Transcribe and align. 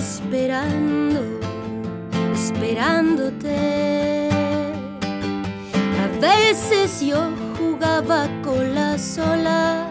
Esperando, 0.00 1.20
esperándote. 2.32 4.30
A 6.02 6.06
veces 6.18 7.02
yo 7.02 7.20
jugaba 7.58 8.26
con 8.42 8.74
las 8.74 9.18
olas, 9.18 9.88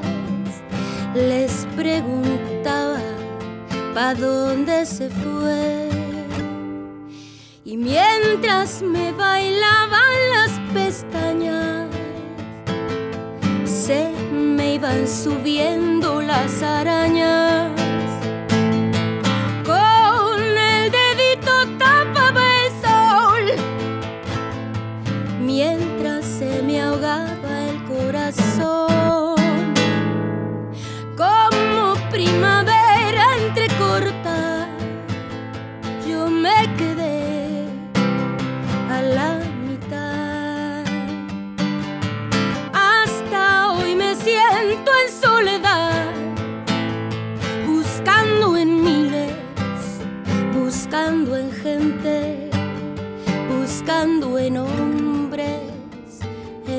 les 1.14 1.68
preguntaba 1.76 3.04
pa' 3.94 4.16
dónde 4.16 4.88
se 4.88 5.10
fue. 5.12 5.90
Y 7.64 7.78
mientras 7.78 8.82
me 8.82 9.12
bailaban 9.12 10.18
las 10.34 10.52
pestañas, 10.74 11.88
se 13.64 14.10
me 14.32 14.74
iban 14.74 15.08
subiendo 15.08 16.20
las 16.20 16.64
arañas. 16.64 17.79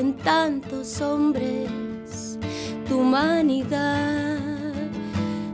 En 0.01 0.13
tantos 0.17 0.99
hombres, 0.99 1.69
tu 2.87 3.01
humanidad, 3.01 4.39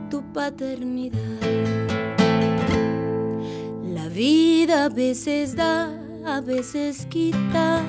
tu 0.09 0.23
paternidad. 0.31 1.41
La 3.93 4.07
vida 4.07 4.85
a 4.85 4.89
veces 4.89 5.53
da, 5.53 5.91
a 6.25 6.39
veces 6.39 7.05
quita, 7.07 7.81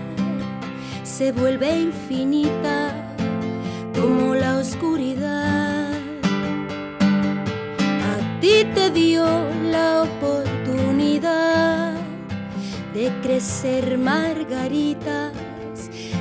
se 1.04 1.30
vuelve 1.30 1.82
infinita 1.82 2.92
como 3.94 4.34
la 4.34 4.58
oscuridad. 4.58 5.92
A 8.12 8.40
ti 8.40 8.64
te 8.74 8.90
dio 8.90 9.24
la 9.70 10.02
oportunidad 10.02 11.94
de 12.92 13.12
crecer 13.22 13.96
margaritas 13.96 15.47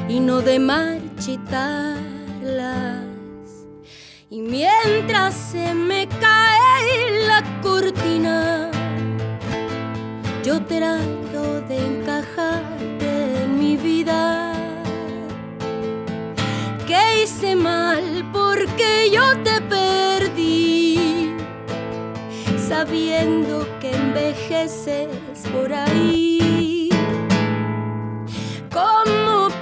y 0.10 0.20
no 0.20 0.42
de 0.42 0.60
marchitarlas. 0.60 1.98
Y 4.30 4.42
mientras 4.42 5.34
se 5.34 5.74
me 5.74 6.08
cae 6.08 7.26
la 7.28 7.44
cortina, 7.62 8.70
yo 10.44 10.62
trato 10.64 11.62
de 11.68 11.78
encajarte 11.78 13.44
en 13.44 13.60
mi 13.60 13.78
vida. 13.78 14.54
Que 16.86 17.24
hice 17.24 17.56
mal 17.56 18.30
porque 18.32 19.10
yo 19.12 19.38
te 19.44 19.62
perdí, 19.62 21.34
sabiendo 22.58 23.68
que 23.80 23.94
envejeces 23.94 25.10
por 25.52 25.74
ahí. 25.74 26.37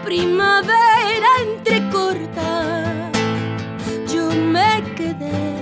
Primavera 0.06 1.30
entrecorta, 1.42 3.12
yo 4.08 4.30
me 4.30 4.84
quedé 4.96 5.56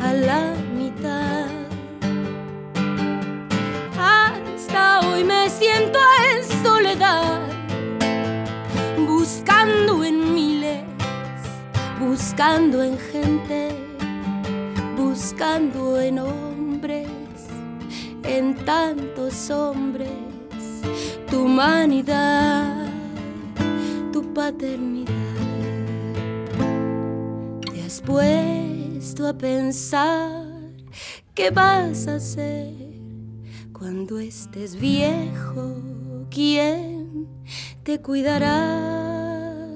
a 0.00 0.12
la 0.12 0.54
mitad. 0.78 1.48
Hasta 3.98 5.00
hoy 5.00 5.24
me 5.24 5.50
siento 5.50 5.98
en 6.30 6.64
soledad, 6.64 7.40
buscando 9.04 10.04
en 10.04 10.32
miles, 10.32 10.84
buscando 11.98 12.84
en 12.84 12.96
gente, 13.10 13.70
buscando 14.96 16.00
en 16.00 16.20
hombres, 16.20 17.08
en 18.22 18.54
tantos 18.64 19.50
hombres, 19.50 20.08
tu 21.28 21.46
humanidad, 21.46 22.71
paternidad. 24.32 25.12
Te 27.72 27.82
has 27.82 28.00
puesto 28.00 29.26
a 29.26 29.32
pensar 29.32 30.46
qué 31.34 31.50
vas 31.50 32.06
a 32.08 32.16
hacer 32.16 32.72
cuando 33.72 34.18
estés 34.18 34.76
viejo, 34.76 35.76
¿quién 36.30 37.28
te 37.82 38.00
cuidará? 38.00 39.68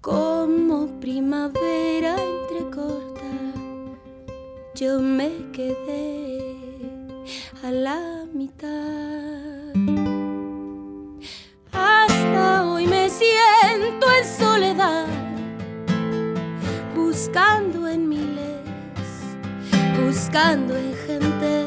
Como 0.00 1.00
primavera 1.00 2.14
entrecorta, 2.14 3.22
yo 4.74 5.00
me 5.00 5.30
quedé 5.52 6.38
a 7.64 7.70
la 7.70 8.26
mitad. 8.32 9.15
Buscando 17.36 17.86
en 17.86 18.08
miles, 18.08 18.62
buscando 20.00 20.74
en 20.74 20.94
gente 21.06 21.66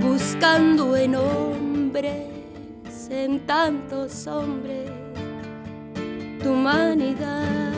buscando 0.00 0.96
en 0.96 1.14
hombres, 1.14 3.10
en 3.10 3.40
tantos 3.40 4.26
hombres, 4.26 4.90
tu 6.42 6.52
humanidad, 6.52 7.74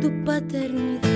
tu 0.00 0.24
paternidad. 0.24 1.09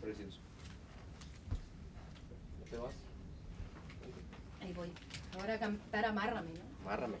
Precioso. 0.00 0.38
¿No 2.58 2.64
te 2.70 2.76
vas? 2.76 2.94
Ahí 4.60 4.72
voy. 4.72 4.90
Ahora 5.38 5.54
a 5.54 5.58
cantar 5.58 6.04
Amárrame, 6.06 6.50
¿no? 6.50 6.84
Márrame. 6.84 7.18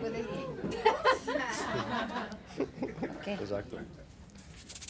Puedes 0.00 0.26
¿Qué? 3.24 3.34
Exacto. 3.34 3.78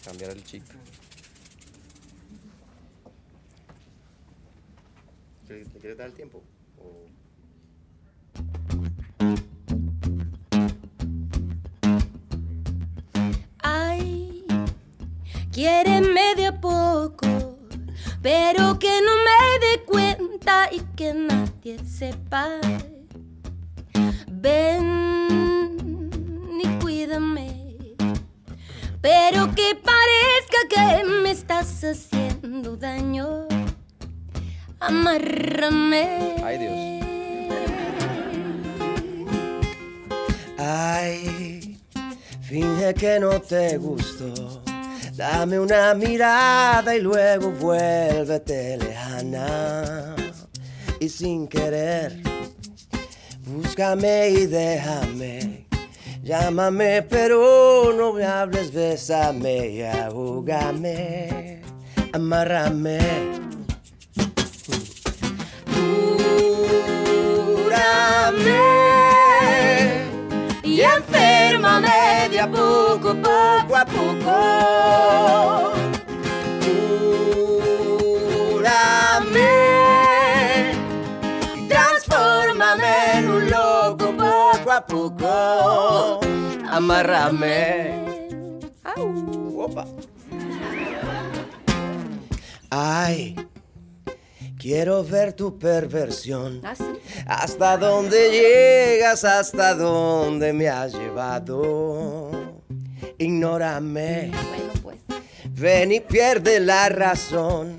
Cambiar 0.04 0.30
el 0.30 0.44
chip. 0.44 0.62
¿Te 5.46 5.64
te 5.64 5.78
quieres 5.78 5.98
dar 5.98 6.08
el 6.08 6.14
tiempo? 6.14 6.42
Quiéreme 15.56 16.34
de 16.36 16.48
a 16.48 16.60
poco, 16.60 17.56
pero 18.20 18.78
que 18.78 19.00
no 19.00 19.12
me 19.26 19.58
dé 19.58 19.84
cuenta 19.86 20.68
y 20.70 20.80
que 20.94 21.14
nadie 21.14 21.78
sepa. 21.78 22.60
Ven 24.30 26.10
y 26.62 26.66
cuídame, 26.78 27.70
pero 29.00 29.54
que 29.54 29.74
parezca 29.76 30.58
que 30.68 31.04
me 31.22 31.30
estás 31.30 31.82
haciendo 31.82 32.76
daño. 32.76 33.46
Amárrame. 34.78 36.34
Ay, 36.44 36.58
Dios. 36.58 36.74
Ay, 40.58 41.80
finge 42.42 42.92
que 42.92 43.18
no 43.18 43.40
te 43.40 43.78
gustó. 43.78 44.65
Dame 45.16 45.58
una 45.58 45.94
mirada 45.94 46.94
y 46.94 47.00
luego 47.00 47.50
vuélvete 47.50 48.76
lejana. 48.76 50.14
Y 51.00 51.08
sin 51.08 51.48
querer, 51.48 52.20
búscame 53.46 54.28
y 54.28 54.44
déjame. 54.44 55.66
Llámame, 56.22 57.00
pero 57.02 57.94
no 57.96 58.12
me 58.12 58.26
hables, 58.26 58.70
bésame 58.74 59.68
y 59.68 59.82
ahúgame. 59.82 61.62
Amárrame. 62.12 62.98
Cúrame 67.56 68.60
y 70.62 70.82
enférmame 71.56 72.28
de 72.30 72.40
a 72.40 72.50
poco, 72.50 73.14
poco 73.14 73.76
a 73.76 73.84
poco. 73.84 75.72
Cúrame 78.50 79.52
y 81.56 81.68
transfórmame 81.68 83.18
en 83.18 83.30
un 83.30 83.50
loco 83.50 84.12
poco 84.16 84.72
a 84.72 84.86
poco. 84.86 86.20
Amárrame. 86.70 88.04
Opa. 89.58 89.84
Ay, 92.70 93.36
quiero 94.66 95.04
ver 95.04 95.32
tu 95.32 95.56
perversión. 95.60 96.60
¿Ah, 96.64 96.74
sí? 96.74 96.82
Hasta 97.28 97.76
dónde 97.76 98.30
llegas, 98.32 99.22
hasta 99.22 99.74
dónde 99.76 100.52
me 100.52 100.68
has 100.68 100.92
llevado. 100.92 102.32
Ignórame, 103.16 104.32
Bueno, 104.32 104.72
pues. 104.82 104.96
ven 105.50 105.92
y 105.92 106.00
pierde 106.00 106.58
la 106.58 106.88
razón. 106.88 107.78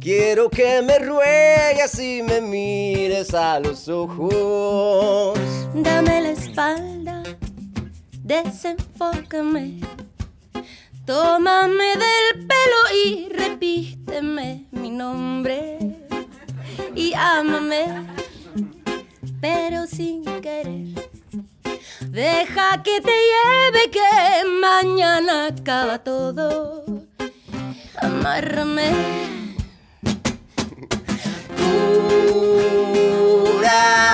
Quiero 0.00 0.50
que 0.50 0.82
me 0.82 0.98
ruegues 0.98 2.00
y 2.00 2.20
me 2.22 2.40
mires 2.40 3.32
a 3.32 3.60
los 3.60 3.88
ojos. 3.88 5.38
Dame 5.72 6.20
la 6.20 6.30
espalda, 6.30 7.22
desenfócame. 8.24 9.78
Tómame 11.06 11.84
del 11.84 12.46
pelo 12.48 12.80
y 13.06 13.28
repíteme 13.28 14.64
mi 14.72 14.90
nombre. 14.90 15.78
Y 16.94 17.12
ámame, 17.14 18.06
pero 19.40 19.86
sin 19.86 20.24
querer. 20.40 20.94
Deja 22.00 22.82
que 22.82 23.00
te 23.00 23.10
lleve, 23.10 23.90
que 23.90 24.44
mañana 24.60 25.46
acaba 25.46 25.98
todo. 25.98 26.84
Amárrame. 28.00 28.92
Cúrame 33.44 34.04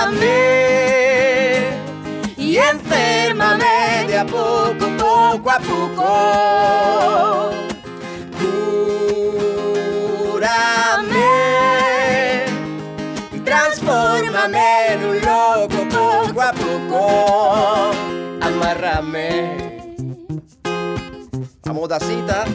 y 2.37 2.57
enférmame 2.57 4.05
de 4.07 4.17
a 4.17 4.25
poco, 4.25 4.87
poco 4.97 5.51
a 5.51 5.59
poco. 5.59 6.11
Transfórmame 14.41 14.93
en 14.93 15.05
un 15.05 15.15
loco 15.21 15.89
poco 15.89 16.41
a 16.41 16.53
poco. 16.53 17.91
Amárrame. 18.41 19.83
Vamos, 21.65 21.89
Dacita. 21.89 22.45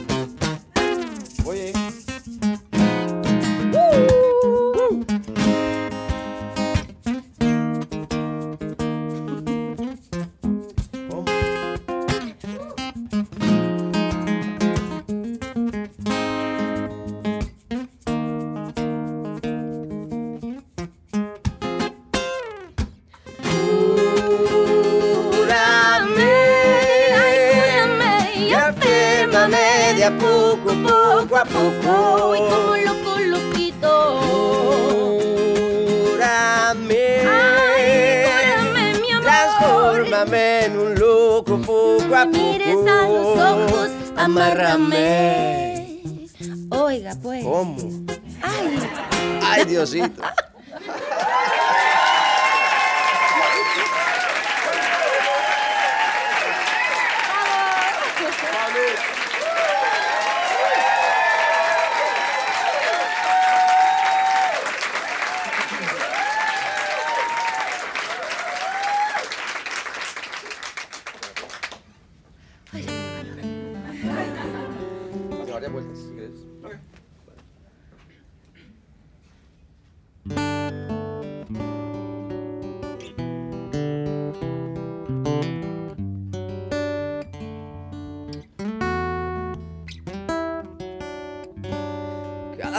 Ojos, 43.54 43.90
amárrame. 44.16 46.02
Oiga, 46.70 47.16
pues. 47.22 47.44
¿Cómo? 47.44 47.76
Ay, 48.42 48.78
Ay, 49.42 49.64
Diosito. 49.64 50.22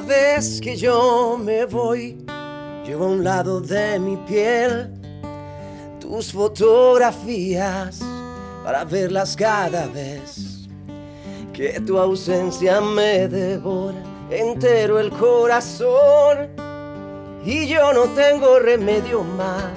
Vez 0.08 0.62
que 0.62 0.76
yo 0.76 1.38
me 1.38 1.66
voy, 1.66 2.18
llevo 2.86 3.06
a 3.06 3.10
un 3.10 3.24
lado 3.24 3.60
de 3.60 4.00
mi 4.00 4.16
piel 4.18 4.94
tus 6.00 6.32
fotografías 6.32 8.00
para 8.64 8.86
verlas 8.86 9.36
cada 9.36 9.88
vez. 9.88 10.68
Que 11.54 11.82
tu 11.82 11.98
ausencia 11.98 12.80
me 12.80 13.28
devora 13.28 13.98
entero 14.30 15.00
el 15.00 15.10
corazón. 15.12 16.50
Y 17.46 17.68
yo 17.68 17.94
no 17.94 18.04
tengo 18.14 18.60
remedio 18.60 19.24
más 19.24 19.72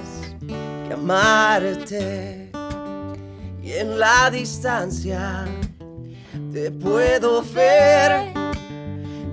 que 0.87 0.93
amarte. 0.93 2.51
Y 3.63 3.73
en 3.73 3.99
la 3.99 4.29
distancia 4.29 5.45
te 6.51 6.71
puedo 6.71 7.43
ver 7.53 8.40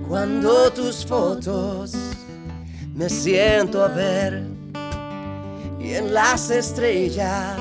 cuando 0.09 0.71
tus 0.71 1.05
fotos 1.05 1.93
me 2.95 3.07
siento 3.07 3.83
a 3.83 3.89
ver 3.89 4.41
y 5.79 5.93
en 5.93 6.11
las 6.15 6.49
estrellas 6.49 7.59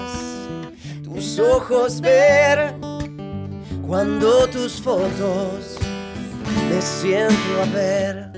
tus 1.05 1.38
ojos 1.38 2.00
ver. 2.00 2.75
Cuando 3.87 4.47
tus 4.49 4.81
fotos 4.81 5.76
me 6.71 6.81
siento 6.81 7.62
a 7.62 7.67
ver. 7.67 8.33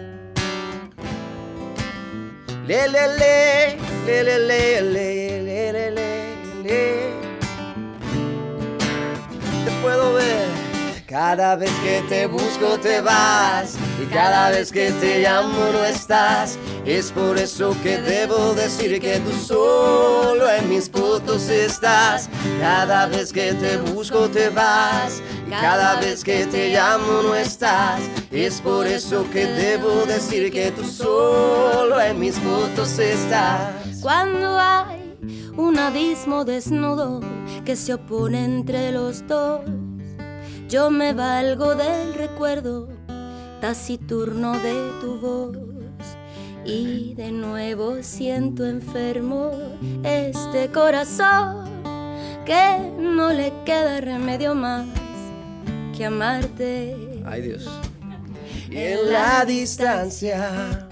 Le, 2.67 2.89
le, 2.89 3.17
le, 3.17 3.77
le, 4.07 4.25
le, 4.25 4.39
le, 4.41 4.83
le. 4.83 5.30
Cada 11.11 11.57
vez 11.57 11.73
que 11.83 12.03
te 12.09 12.27
busco 12.29 12.79
te 12.79 13.01
vas 13.01 13.75
y 14.01 14.07
cada 14.15 14.51
vez 14.51 14.71
que 14.71 14.93
te 14.93 15.23
llamo 15.23 15.73
no 15.73 15.85
estás. 15.85 16.57
Es 16.87 17.11
por 17.11 17.37
eso 17.37 17.75
que 17.83 17.99
debo 17.99 18.55
decir 18.55 19.01
que 19.01 19.19
tú 19.19 19.33
solo 19.33 20.49
en 20.49 20.69
mis 20.69 20.89
fotos 20.89 21.49
estás. 21.49 22.31
Cada 22.61 23.07
vez 23.07 23.33
que 23.33 23.55
te 23.55 23.79
busco 23.79 24.29
te 24.29 24.51
vas 24.51 25.21
y 25.49 25.51
cada 25.51 25.99
vez 25.99 26.23
que 26.23 26.47
te 26.47 26.73
llamo 26.73 27.23
no 27.25 27.35
estás. 27.35 28.01
Es 28.31 28.61
por 28.61 28.87
eso 28.87 29.29
que 29.33 29.47
debo 29.47 30.07
decir 30.07 30.53
que 30.53 30.71
tú 30.71 30.85
solo 30.85 32.01
en 32.01 32.21
mis 32.21 32.37
fotos 32.39 33.01
estás. 33.01 33.99
Cuando 34.01 34.57
hay 34.57 35.17
un 35.57 35.77
abismo 35.77 36.45
desnudo 36.45 37.19
que 37.65 37.75
se 37.75 37.95
opone 37.95 38.45
entre 38.45 38.93
los 38.93 39.27
dos, 39.27 39.63
yo 40.71 40.89
me 40.89 41.13
valgo 41.13 41.75
del 41.75 42.15
recuerdo 42.15 42.89
taciturno 43.61 44.53
de 44.53 44.91
tu 45.01 45.19
voz. 45.19 45.57
Y 46.65 47.15
de 47.15 47.33
nuevo 47.33 47.97
siento 48.03 48.65
enfermo 48.65 49.51
este 50.05 50.71
corazón 50.71 51.65
que 52.47 52.79
no 52.99 53.33
le 53.33 53.53
queda 53.65 54.01
remedio 54.01 54.55
más 54.55 54.87
que 55.97 56.07
amarte. 56.07 56.97
Ay 57.27 57.43
Dios. 57.43 57.69
Y 58.71 58.77
en 58.77 59.13
la 59.13 59.45
distancia 59.45 60.89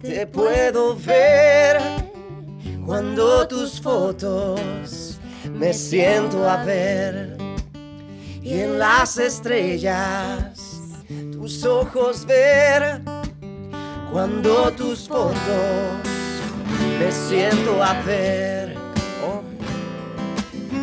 te 0.00 0.26
puedo 0.26 0.96
ver 0.96 1.82
cuando 2.86 3.46
tus 3.46 3.78
fotos 3.78 5.18
me 5.52 5.74
siento 5.74 6.48
a 6.48 6.64
ver. 6.64 7.41
Y 8.42 8.58
en 8.60 8.78
las 8.78 9.18
estrellas 9.18 10.58
tus 11.30 11.64
ojos 11.64 12.26
ver 12.26 13.00
cuando 14.10 14.70
tus 14.72 15.08
fotos 15.08 15.32
me 16.98 17.10
siento 17.12 17.82
a 17.82 17.94
ver. 18.02 18.76
Oh. 19.24 19.42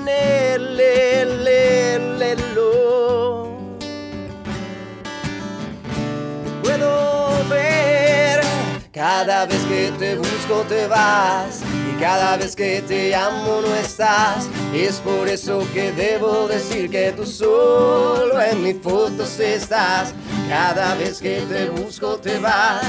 Le, 0.05 0.57
puedo 6.63 7.49
ver. 7.49 8.41
Cada 8.91 9.45
vez 9.45 9.63
que 9.65 9.91
te 9.99 10.15
busco 10.17 10.63
te 10.67 10.87
vas 10.87 11.61
cada 11.99 12.37
vez 12.37 12.55
que 12.55 12.81
te 12.81 13.09
llamo 13.09 13.61
no 13.61 13.75
estás. 13.75 14.47
Es 14.73 14.97
por 14.97 15.27
eso 15.27 15.65
que 15.73 15.91
debo 15.91 16.47
decir 16.47 16.89
que 16.89 17.11
tú 17.11 17.25
solo 17.25 18.41
en 18.41 18.63
mis 18.63 18.81
fotos 18.81 19.39
estás. 19.39 20.13
Cada 20.47 20.95
vez 20.95 21.19
que 21.19 21.41
te 21.41 21.69
busco 21.69 22.17
te 22.17 22.39
vas. 22.39 22.83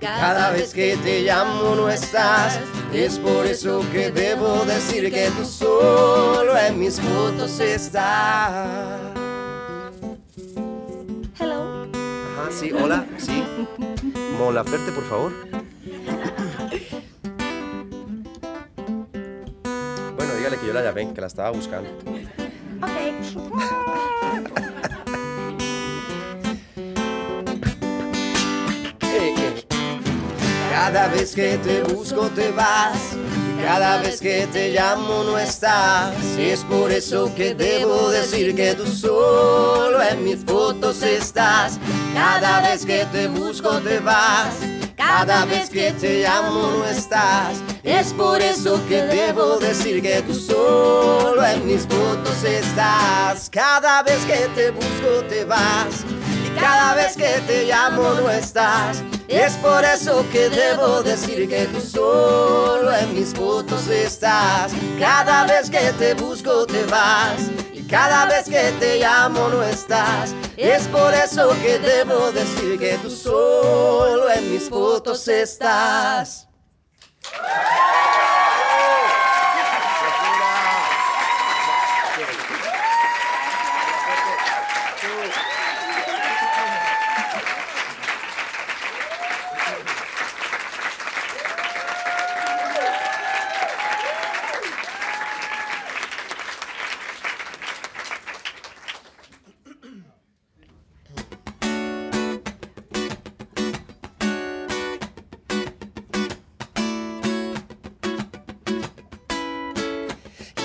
Cada 0.00 0.50
vez 0.50 0.74
que 0.74 0.96
te 0.98 1.22
llamo 1.22 1.74
no 1.74 1.88
estás, 1.88 2.60
es 2.92 3.18
por 3.18 3.46
eso 3.46 3.82
que 3.90 4.10
debo 4.10 4.62
decir 4.66 5.10
que 5.10 5.30
tú 5.30 5.46
solo 5.46 6.58
en 6.58 6.78
mis 6.78 7.00
fotos 7.00 7.58
estás. 7.58 9.00
Hello. 11.40 11.86
Ajá, 12.36 12.50
sí, 12.50 12.70
hola, 12.72 13.06
sí. 13.16 13.42
Mola 14.38 14.62
Ferte, 14.62 14.92
por 14.92 15.08
favor. 15.08 15.63
Que 20.50 20.66
yo 20.66 20.74
la 20.74 20.82
llamé, 20.82 21.12
que 21.14 21.20
la 21.20 21.26
estaba 21.26 21.50
buscando. 21.50 21.88
Eh. 22.10 22.26
Cada 30.70 31.08
vez 31.08 31.34
que 31.34 31.56
te 31.58 31.82
busco 31.82 32.28
te 32.28 32.50
vas 32.50 33.14
y 33.14 33.64
cada 33.64 34.02
vez 34.02 34.20
que 34.20 34.46
te 34.48 34.72
llamo 34.72 35.24
no 35.24 35.38
estás. 35.38 36.14
Es 36.38 36.60
por 36.64 36.92
eso 36.92 37.34
que 37.34 37.54
debo 37.54 38.10
decir 38.10 38.54
que 38.54 38.74
tú 38.74 38.86
solo 38.86 40.02
en 40.02 40.24
mis 40.24 40.44
fotos 40.44 41.02
estás. 41.02 41.78
Cada 42.12 42.60
vez 42.60 42.84
que 42.84 43.06
te 43.06 43.28
busco 43.28 43.78
te 43.78 43.98
vas. 44.00 44.56
Cada 45.06 45.44
vez 45.44 45.68
que 45.68 45.92
te 45.92 46.22
llamo 46.22 46.70
no 46.78 46.86
estás. 46.86 47.58
Es 47.82 48.12
por 48.14 48.40
eso 48.40 48.80
que 48.88 49.02
debo 49.02 49.58
decir 49.58 50.02
que 50.02 50.22
tú 50.22 50.34
solo 50.34 51.44
en 51.44 51.66
mis 51.66 51.82
fotos 51.82 52.42
estás. 52.42 53.50
Cada 53.50 54.02
vez 54.02 54.24
que 54.24 54.48
te 54.54 54.70
busco 54.70 55.22
te 55.28 55.44
vas. 55.44 56.04
Y 56.44 56.58
cada 56.58 56.94
vez 56.94 57.16
que 57.16 57.38
te 57.46 57.66
llamo 57.66 58.14
no 58.14 58.30
estás. 58.30 59.02
Es 59.28 59.52
por 59.58 59.84
eso 59.84 60.24
que 60.32 60.48
debo 60.48 61.02
decir 61.02 61.48
que 61.48 61.66
tú 61.66 61.80
solo 61.80 62.90
en 62.96 63.14
mis 63.14 63.34
fotos 63.34 63.86
estás. 63.88 64.72
Cada 64.98 65.44
vez 65.44 65.68
que 65.68 65.92
te 65.98 66.14
busco 66.14 66.64
te 66.66 66.84
vas. 66.86 67.50
Cada 67.88 68.26
vez 68.26 68.48
que 68.48 68.72
te 68.80 68.98
llamo 68.98 69.48
no 69.48 69.62
estás. 69.62 70.34
Es 70.56 70.86
por 70.88 71.12
eso 71.12 71.50
que 71.62 71.78
debo 71.78 72.32
decir 72.32 72.78
que 72.78 72.98
tú 72.98 73.10
solo 73.10 74.30
en 74.30 74.52
mis 74.52 74.68
fotos 74.68 75.28
estás. 75.28 76.48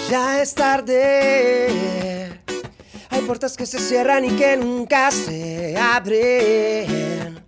Ya 0.09 0.41
es 0.41 0.55
tarde. 0.55 1.67
Hay 3.11 3.21
puertas 3.21 3.55
que 3.55 3.67
se 3.67 3.77
cierran 3.77 4.25
y 4.25 4.31
que 4.31 4.57
nunca 4.57 5.11
se 5.11 5.77
abren. 5.77 7.45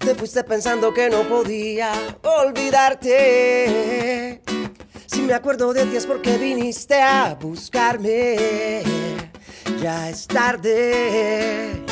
Te 0.00 0.14
fuiste 0.16 0.42
pensando 0.42 0.92
que 0.92 1.08
no 1.08 1.22
podía 1.28 1.92
olvidarte. 2.22 3.22
Si 5.06 5.20
me 5.22 5.34
acuerdo 5.34 5.72
de 5.72 5.86
ti 5.86 5.94
es 5.96 6.06
porque 6.06 6.36
viniste 6.36 7.00
a 7.00 7.36
buscarme. 7.40 8.82
Ya 9.80 10.10
es 10.10 10.26
tarde. 10.26 11.84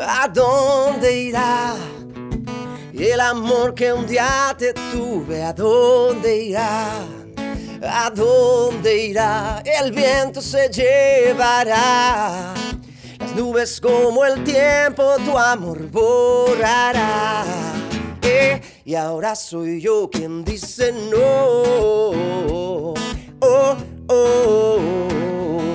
¿A 0.00 0.28
dónde 0.28 1.20
irá? 1.20 1.74
El 2.92 3.18
amor 3.20 3.74
que 3.74 3.92
un 3.92 4.06
día 4.06 4.54
te 4.56 4.72
tuve, 4.72 5.42
¿a 5.42 5.52
dónde 5.52 6.36
irá? 6.36 7.19
¿A 7.82 8.10
dónde 8.10 9.04
irá? 9.06 9.62
El 9.64 9.92
viento 9.92 10.42
se 10.42 10.68
llevará. 10.68 12.52
Las 13.18 13.34
nubes 13.34 13.80
como 13.80 14.24
el 14.24 14.44
tiempo 14.44 15.16
tu 15.24 15.38
amor 15.38 15.90
borrará. 15.90 17.44
Y 18.84 18.94
ahora 18.94 19.34
soy 19.34 19.80
yo 19.80 20.10
quien 20.10 20.44
dice 20.44 20.92
no. 20.92 21.16
Oh, 22.50 22.94
oh, 23.40 23.76
oh, 24.08 24.78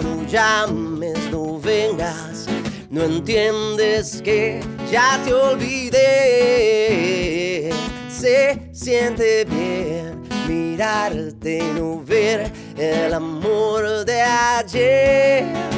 no 0.04 0.28
llames, 0.28 1.18
no 1.32 1.60
vengas. 1.60 2.46
No 2.90 3.04
entiendes 3.04 4.22
que 4.22 4.60
ya 4.92 5.20
te 5.24 5.34
olvidé. 5.34 6.02
Se 8.10 8.70
siente 8.74 9.46
bien 9.46 10.25
mirarte 10.48 11.60
y 11.60 11.80
no 11.80 12.02
ver 12.04 12.52
el 12.78 13.14
amor 13.14 14.06
de 14.06 14.22
ayer. 14.22 15.75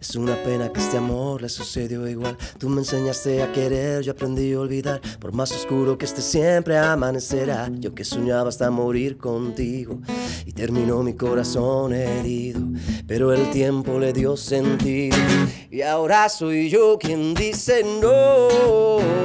Es 0.00 0.16
una 0.16 0.34
pena 0.42 0.72
que 0.72 0.80
este 0.80 0.96
amor 0.96 1.42
le 1.42 1.48
sucedió 1.48 2.08
igual. 2.08 2.38
Tú 2.58 2.68
me 2.70 2.80
enseñaste 2.80 3.42
a 3.42 3.52
querer, 3.52 4.02
yo 4.02 4.12
aprendí 4.12 4.52
a 4.54 4.60
olvidar. 4.60 5.00
Por 5.20 5.32
más 5.32 5.52
oscuro 5.52 5.98
que 5.98 6.06
esté, 6.06 6.22
siempre 6.22 6.78
amanecerá. 6.78 7.70
Yo 7.78 7.94
que 7.94 8.04
soñaba 8.04 8.48
hasta 8.48 8.70
morir 8.70 9.18
contigo. 9.18 10.00
Y 10.46 10.52
terminó 10.52 11.02
mi 11.02 11.14
corazón 11.14 11.92
herido. 11.92 12.60
Pero 13.06 13.32
el 13.32 13.50
tiempo 13.50 13.98
le 13.98 14.12
dio 14.12 14.36
sentido. 14.36 15.16
Y 15.70 15.82
ahora 15.82 16.28
soy 16.28 16.70
yo 16.70 16.98
quien 16.98 17.34
dice 17.34 17.84
no. 18.00 19.21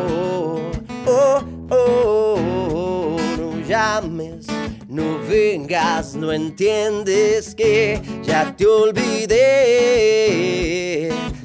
No 4.97 5.19
vengas, 5.19 6.15
no 6.15 6.33
entiendes 6.33 7.53
que 7.53 8.01
ya 8.23 8.55
te 8.57 8.65
olvidé. 8.65 9.37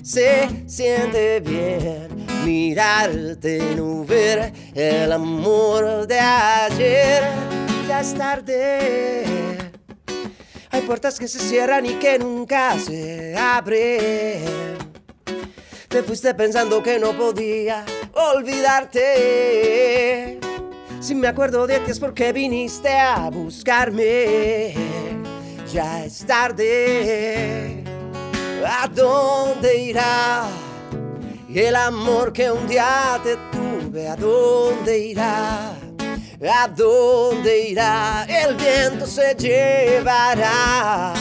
Se 0.03 0.49
siente 0.67 1.41
bien 1.41 2.09
mirarte, 2.47 3.75
no 3.77 4.07
ver 4.07 4.55
el 4.75 5.13
amor 5.13 6.07
de 6.07 6.19
ayer. 6.19 7.23
Ya 7.87 8.01
es 8.01 8.15
tarde. 8.15 9.59
Hay 10.71 10.81
puertas 10.83 11.19
que 11.19 11.29
se 11.29 11.39
cierran 11.39 11.85
y 11.85 11.93
que 11.97 12.19
nunca 12.19 12.79
se 12.79 13.37
abren. 13.37 14.79
Te 15.89 16.03
fuiste 16.03 16.33
pensando 16.35 16.83
que 16.83 16.99
no 16.99 17.13
podía 17.13 17.85
olvidarte. 18.15 19.13
Si 21.03 21.17
me 21.17 21.27
acuerdo 21.27 21.67
de 21.67 21.81
ti 21.81 21.91
es 21.91 21.99
porque 21.99 22.33
viniste 22.33 22.89
a 22.97 23.29
buscarme. 23.29 24.73
Ya 25.73 26.05
es 26.05 26.25
tarde. 26.25 27.83
¿A 28.65 28.87
dónde 28.87 29.81
irá? 29.81 30.45
El 31.53 31.75
amor 31.75 32.33
que 32.33 32.53
un 32.53 32.69
día 32.69 33.21
te 33.25 33.37
tuve, 33.51 34.07
¿a 34.09 34.15
dónde 34.15 34.97
irá? 34.97 35.73
¿A 36.49 36.69
dónde 36.69 37.71
irá? 37.71 38.25
El 38.29 38.55
viento 38.55 39.05
se 39.05 39.35
llevará. 39.35 41.15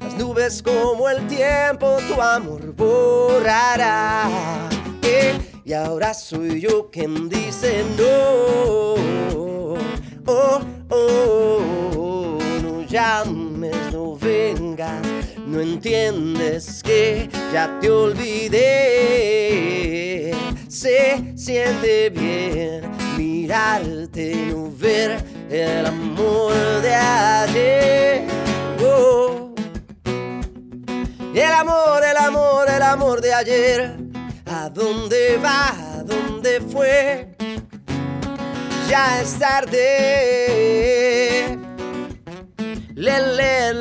Las 0.00 0.14
nubes 0.18 0.62
como 0.62 1.08
el 1.08 1.26
tiempo 1.28 1.96
tu 2.08 2.20
amor 2.20 2.74
borrará. 2.74 4.28
Eh, 5.02 5.53
y 5.64 5.72
ahora 5.72 6.12
soy 6.12 6.60
yo 6.60 6.90
quien 6.90 7.28
dice 7.28 7.84
no. 7.96 8.94
Oh, 10.26 10.60
oh, 10.90 12.38
no 12.62 12.82
llames, 12.86 13.74
no 13.92 14.16
vengas, 14.16 15.02
no 15.46 15.60
entiendes 15.60 16.82
que 16.82 17.28
ya 17.52 17.78
te 17.80 17.90
olvidé. 17.90 18.60
Se 20.68 21.32
siente 21.36 22.10
bien 22.10 22.90
mirarte, 23.16 24.34
no 24.50 24.70
ver 24.76 25.24
el 25.50 25.86
amor 25.86 26.52
de 26.82 26.94
ayer. 26.94 28.26
Oh. 28.82 29.54
El 31.34 31.52
amor, 31.52 32.02
el 32.04 32.16
amor, 32.16 32.68
el 32.68 32.82
amor 32.82 33.20
de 33.20 33.34
ayer 33.34 34.03
¿A 34.03 34.03
dónde 34.74 35.38
va? 35.38 36.02
¿Dónde 36.04 36.60
fue? 36.60 37.34
Ya 38.88 39.20
es 39.22 39.38
tarde. 39.38 40.76
Le, 42.94 43.20
le, 43.36 43.72